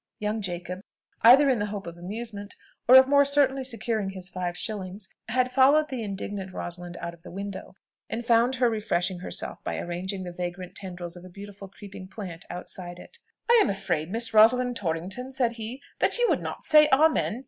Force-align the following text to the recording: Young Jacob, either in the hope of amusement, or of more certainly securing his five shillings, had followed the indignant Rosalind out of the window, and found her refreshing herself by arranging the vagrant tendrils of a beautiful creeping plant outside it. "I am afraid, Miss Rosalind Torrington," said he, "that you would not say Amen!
Young 0.17 0.41
Jacob, 0.41 0.81
either 1.21 1.47
in 1.47 1.59
the 1.59 1.67
hope 1.67 1.85
of 1.85 1.95
amusement, 1.95 2.55
or 2.87 2.95
of 2.95 3.07
more 3.07 3.23
certainly 3.23 3.63
securing 3.63 4.09
his 4.09 4.27
five 4.29 4.57
shillings, 4.57 5.07
had 5.29 5.51
followed 5.51 5.89
the 5.89 6.01
indignant 6.01 6.53
Rosalind 6.53 6.97
out 6.97 7.13
of 7.13 7.21
the 7.21 7.29
window, 7.29 7.75
and 8.09 8.25
found 8.25 8.55
her 8.55 8.67
refreshing 8.67 9.19
herself 9.19 9.59
by 9.63 9.77
arranging 9.77 10.23
the 10.23 10.33
vagrant 10.33 10.73
tendrils 10.73 11.15
of 11.15 11.23
a 11.23 11.29
beautiful 11.29 11.67
creeping 11.67 12.07
plant 12.07 12.45
outside 12.49 12.97
it. 12.97 13.19
"I 13.47 13.59
am 13.61 13.69
afraid, 13.69 14.09
Miss 14.11 14.33
Rosalind 14.33 14.75
Torrington," 14.75 15.31
said 15.31 15.51
he, 15.51 15.83
"that 15.99 16.17
you 16.17 16.25
would 16.29 16.41
not 16.41 16.63
say 16.63 16.89
Amen! 16.91 17.39